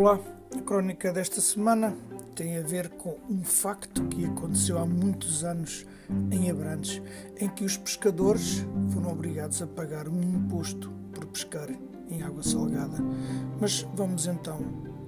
Olá, 0.00 0.18
a 0.56 0.62
crónica 0.62 1.12
desta 1.12 1.42
semana 1.42 1.94
tem 2.34 2.56
a 2.56 2.62
ver 2.62 2.88
com 2.88 3.18
um 3.28 3.44
facto 3.44 4.02
que 4.06 4.24
aconteceu 4.24 4.78
há 4.78 4.86
muitos 4.86 5.44
anos 5.44 5.84
em 6.30 6.50
Abrantes, 6.50 7.02
em 7.38 7.50
que 7.50 7.64
os 7.64 7.76
pescadores 7.76 8.64
foram 8.94 9.12
obrigados 9.12 9.60
a 9.60 9.66
pagar 9.66 10.08
um 10.08 10.22
imposto 10.22 10.90
por 11.12 11.26
pescar 11.26 11.68
em 12.08 12.22
água 12.22 12.42
salgada. 12.42 12.96
Mas 13.60 13.86
vamos 13.94 14.26
então 14.26 14.60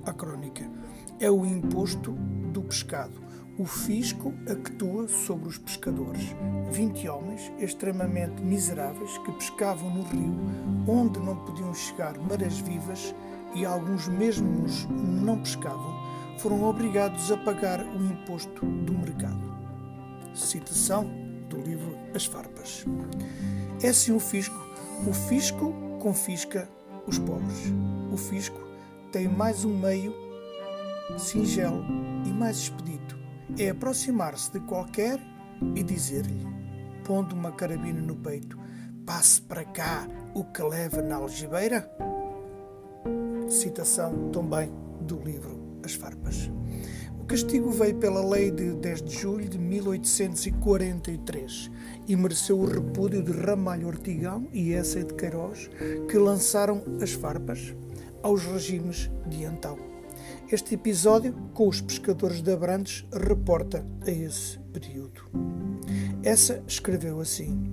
à 0.05 0.12
crónica. 0.12 0.70
É 1.18 1.30
o 1.30 1.46
imposto 1.46 2.12
do 2.52 2.61
pescado. 2.61 3.14
O 3.59 3.64
fisco 3.64 4.34
actua 4.46 5.09
sobre 5.09 5.48
os 5.48 5.56
pescadores. 5.56 6.36
20 6.70 7.09
homens 7.09 7.50
extremamente 7.59 8.43
miseráveis 8.43 9.16
que 9.16 9.32
pescavam 9.32 9.88
no 9.88 10.02
rio 10.02 10.36
onde 10.86 11.18
não 11.18 11.36
podiam 11.46 11.72
chegar 11.72 12.18
maras 12.18 12.59
vivas 12.59 13.15
e 13.55 13.65
alguns 13.65 14.09
mesmos 14.09 14.87
não 14.91 15.38
pescavam, 15.38 15.93
foram 16.38 16.62
obrigados 16.65 17.30
a 17.30 17.37
pagar 17.37 17.80
o 17.80 18.05
imposto 18.05 18.66
do 18.66 18.93
mercado. 18.93 19.52
Citação 20.34 21.05
do 21.48 21.59
livro 21.60 21.96
As 22.15 22.24
Farpas. 22.24 22.84
É 23.83 23.88
assim 23.88 24.12
o 24.12 24.20
fisco. 24.20 24.57
O 25.07 25.12
fisco 25.12 25.73
confisca 26.01 26.69
os 27.07 27.19
pobres. 27.19 27.73
O 28.10 28.16
fisco 28.16 28.60
tem 29.10 29.29
mais 29.29 29.65
um 29.65 29.79
meio 29.79 30.15
singelo 31.19 31.84
e 32.24 32.30
mais 32.30 32.59
expedito. 32.59 33.19
É 33.59 33.69
aproximar-se 33.69 34.51
de 34.52 34.60
qualquer 34.60 35.21
e 35.74 35.82
dizer-lhe, 35.82 36.46
pondo 37.05 37.34
uma 37.34 37.52
carabina 37.52 38.01
no 38.01 38.16
peito, 38.16 38.59
passe 39.05 39.43
para 39.43 39.65
cá 39.65 40.07
o 40.34 40.45
que 40.45 40.62
leva 40.62 41.02
na 41.02 41.16
algibeira? 41.16 41.91
Citação 43.52 44.30
também 44.30 44.73
do 45.02 45.21
livro 45.21 45.60
As 45.85 45.93
Farpas. 45.93 46.51
O 47.21 47.24
castigo 47.24 47.71
veio 47.71 47.95
pela 47.96 48.26
lei 48.26 48.51
de 48.51 48.73
10 48.73 49.02
de 49.02 49.15
julho 49.15 49.46
de 49.46 49.59
1843 49.59 51.71
e 52.09 52.16
mereceu 52.16 52.59
o 52.59 52.65
repúdio 52.65 53.23
de 53.23 53.30
Ramalho 53.30 53.88
Ortigão 53.88 54.49
e 54.54 54.73
Essa 54.73 55.04
de 55.04 55.13
Queiroz, 55.13 55.68
que 56.10 56.16
lançaram 56.16 56.82
as 57.01 57.13
farpas 57.13 57.76
aos 58.23 58.43
regimes 58.43 59.10
de 59.26 59.45
então. 59.45 59.76
Este 60.51 60.74
episódio, 60.74 61.35
com 61.52 61.69
os 61.69 61.82
pescadores 61.82 62.41
de 62.41 62.51
Abrantes, 62.51 63.04
reporta 63.13 63.85
a 64.06 64.10
esse 64.10 64.59
período. 64.72 65.21
Essa 66.22 66.62
escreveu 66.66 67.21
assim: 67.21 67.71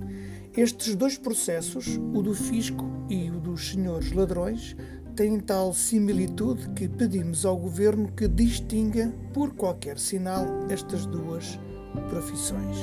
Estes 0.54 0.94
dois 0.94 1.16
processos, 1.16 1.98
o 2.12 2.20
do 2.20 2.34
fisco 2.34 2.84
e 3.08 3.30
o 3.30 3.40
dos 3.40 3.70
senhores 3.70 4.12
ladrões, 4.12 4.76
têm 5.20 5.38
tal 5.38 5.74
similitude 5.74 6.70
que 6.70 6.88
pedimos 6.88 7.44
ao 7.44 7.54
governo 7.54 8.10
que 8.16 8.26
distinga, 8.26 9.12
por 9.34 9.50
qualquer 9.50 9.98
sinal, 9.98 10.46
estas 10.70 11.04
duas 11.04 11.60
profissões, 12.08 12.78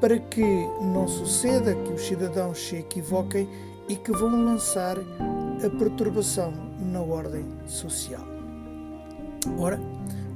para 0.00 0.18
que 0.18 0.42
não 0.42 1.06
suceda 1.06 1.72
que 1.76 1.92
os 1.92 2.02
cidadãos 2.02 2.58
se 2.58 2.74
equivoquem 2.78 3.48
e 3.88 3.94
que 3.94 4.10
vão 4.10 4.30
lançar 4.30 4.96
a 4.98 5.70
perturbação 5.78 6.52
na 6.80 7.00
ordem 7.00 7.46
social. 7.68 8.26
Ora, 9.56 9.78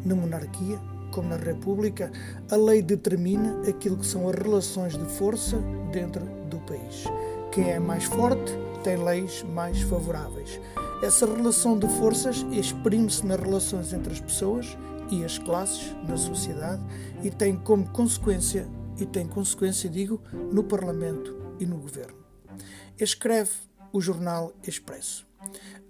na 0.04 0.14
monarquia, 0.14 0.78
como 1.10 1.30
na 1.30 1.36
República, 1.36 2.12
a 2.48 2.54
lei 2.54 2.80
determina 2.80 3.68
aquilo 3.68 3.96
que 3.96 4.06
são 4.06 4.28
as 4.28 4.36
relações 4.36 4.96
de 4.96 5.04
força 5.04 5.58
dentro 5.90 6.24
do 6.48 6.58
país. 6.58 7.02
Quem 7.50 7.72
é 7.72 7.80
mais 7.80 8.04
forte 8.04 8.52
tem 8.84 8.96
leis 8.96 9.42
mais 9.52 9.82
favoráveis. 9.82 10.60
Essa 11.00 11.26
relação 11.26 11.78
de 11.78 11.86
forças 11.86 12.44
exprime-se 12.50 13.24
nas 13.24 13.38
relações 13.38 13.92
entre 13.92 14.12
as 14.12 14.20
pessoas 14.20 14.76
e 15.10 15.24
as 15.24 15.38
classes 15.38 15.94
na 16.08 16.16
sociedade 16.16 16.82
e 17.22 17.30
tem 17.30 17.56
como 17.56 17.88
consequência, 17.90 18.68
e 18.98 19.06
tem 19.06 19.26
consequência, 19.26 19.88
digo, 19.88 20.20
no 20.52 20.64
Parlamento 20.64 21.36
e 21.60 21.66
no 21.66 21.78
Governo. 21.78 22.18
Escreve 22.98 23.52
o 23.92 24.00
jornal 24.00 24.52
Expresso. 24.66 25.27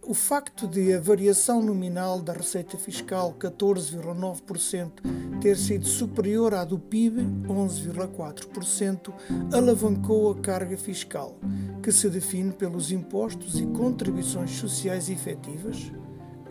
O 0.02 0.14
facto 0.14 0.66
de 0.66 0.94
a 0.94 1.00
variação 1.00 1.62
nominal 1.62 2.22
da 2.22 2.32
receita 2.32 2.78
fiscal 2.78 3.34
14,9% 3.38 4.90
ter 5.40 5.56
sido 5.56 5.86
superior 5.86 6.54
à 6.54 6.64
do 6.64 6.78
PIB 6.78 7.22
11,4% 7.46 9.12
alavancou 9.52 10.30
a 10.30 10.34
carga 10.36 10.78
fiscal, 10.78 11.38
que 11.82 11.92
se 11.92 12.08
define 12.08 12.52
pelos 12.52 12.90
impostos 12.90 13.60
e 13.60 13.66
contribuições 13.66 14.52
sociais 14.52 15.10
efetivas, 15.10 15.92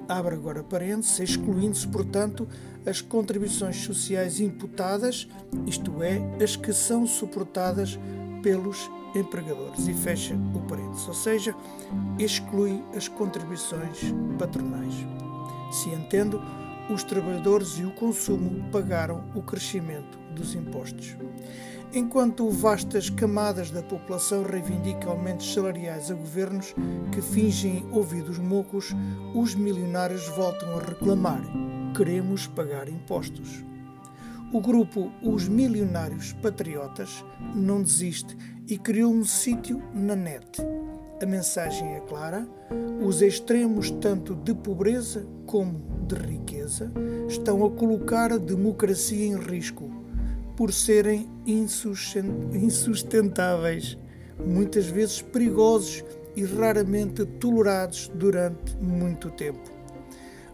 abre 0.07 0.35
agora 0.35 0.63
parênteses, 0.63 1.19
excluindo-se, 1.19 1.87
portanto, 1.87 2.47
as 2.85 3.01
contribuições 3.01 3.77
sociais 3.77 4.39
imputadas, 4.39 5.27
isto 5.65 6.01
é, 6.03 6.21
as 6.43 6.55
que 6.55 6.71
são 6.71 7.05
suportadas 7.07 7.97
pelos 8.41 8.89
empregadores, 9.15 9.87
e 9.87 9.93
fecha 9.93 10.35
o 10.53 10.59
parênteses, 10.61 11.07
ou 11.07 11.13
seja, 11.13 11.55
exclui 12.19 12.83
as 12.95 13.07
contribuições 13.07 14.13
patronais. 14.37 14.93
Se 15.71 15.89
entendo, 15.89 16.41
os 16.89 17.03
trabalhadores 17.03 17.77
e 17.79 17.83
o 17.83 17.91
consumo 17.91 18.69
pagaram 18.71 19.23
o 19.35 19.41
crescimento 19.41 20.17
dos 20.33 20.55
impostos. 20.55 21.17
Enquanto 21.93 22.49
vastas 22.49 23.09
camadas 23.09 23.71
da 23.71 23.81
população 23.81 24.43
reivindicam 24.43 25.11
aumentos 25.11 25.53
salariais 25.53 26.11
a 26.11 26.13
governos 26.13 26.75
que 27.11 27.21
fingem 27.21 27.85
ouvidos 27.91 28.37
mocos, 28.37 28.93
os 29.33 29.55
milionários 29.55 30.27
voltam 30.29 30.77
a 30.77 30.81
reclamar: 30.81 31.41
queremos 31.95 32.45
pagar 32.45 32.89
impostos. 32.89 33.63
O 34.53 34.61
grupo 34.61 35.11
Os 35.21 35.45
Milionários 35.49 36.31
Patriotas 36.31 37.25
não 37.53 37.81
desiste 37.81 38.37
e 38.65 38.77
criou 38.77 39.11
um 39.11 39.25
sítio 39.25 39.83
na 39.93 40.15
net. 40.15 40.61
A 41.21 41.25
mensagem 41.25 41.95
é 41.95 41.99
clara: 41.99 42.47
os 43.03 43.21
extremos, 43.21 43.91
tanto 43.91 44.33
de 44.35 44.53
pobreza 44.55 45.27
como 45.45 45.81
de 46.07 46.15
riqueza, 46.15 46.89
estão 47.27 47.65
a 47.65 47.71
colocar 47.71 48.31
a 48.31 48.37
democracia 48.37 49.25
em 49.25 49.35
risco 49.35 49.91
por 50.55 50.71
serem 50.71 51.29
insustentáveis, 52.53 53.97
muitas 54.39 54.87
vezes 54.87 55.21
perigosos 55.21 56.05
e 56.37 56.45
raramente 56.45 57.25
tolerados 57.25 58.09
durante 58.15 58.77
muito 58.77 59.29
tempo. 59.31 59.69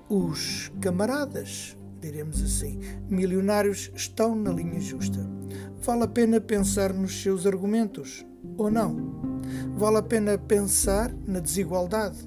Os 0.10 0.72
camaradas, 0.82 1.78
diremos 2.04 2.42
assim, 2.42 2.80
milionários 3.10 3.92
estão 3.96 4.36
na 4.36 4.52
linha 4.52 4.80
justa. 4.80 5.20
Vale 5.82 6.04
a 6.04 6.08
pena 6.08 6.42
pensar 6.42 6.94
nos 6.94 7.22
seus 7.22 7.46
argumentos 7.46 8.26
ou 8.58 8.70
não? 8.70 9.42
Vale 9.78 9.98
a 9.98 10.04
pena 10.04 10.38
pensar 10.38 11.14
na 11.26 11.40
desigualdade, 11.40 12.18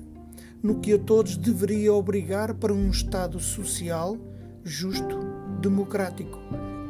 no 0.63 0.81
que 0.81 0.95
a 0.95 0.99
todos 0.99 1.37
deveria 1.37 1.93
obrigar 1.93 2.55
para 2.55 2.73
um 2.73 2.91
Estado 2.91 3.39
social, 3.39 4.17
justo, 4.65 5.19
democrático 5.61 6.39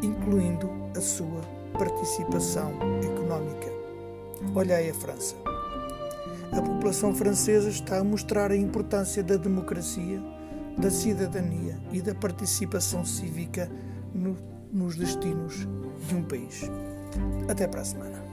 incluindo 0.03 0.71
a 0.97 1.01
sua 1.01 1.41
participação 1.79 2.73
económica. 3.03 3.71
Olha 4.55 4.77
aí 4.77 4.91
a 4.91 4.95
França. 4.95 5.35
A 6.53 6.63
população 6.63 7.15
francesa 7.15 7.69
está 7.69 7.99
a 7.99 8.05
mostrar 8.05 8.51
a 8.51 8.57
importância 8.57 9.23
da 9.23 9.37
democracia, 9.37 10.23
da 10.79 10.91
cidadania 10.91 11.79
e 11.93 12.01
da 12.01 12.15
participação 12.15 13.05
cívica 13.05 13.71
no, 14.15 14.37
nos 14.73 14.97
destinos 14.97 15.67
de 16.07 16.15
um 16.15 16.23
país. 16.23 16.63
Até 17.49 17.67
para 17.67 17.81
a 17.81 17.85
semana. 17.85 18.25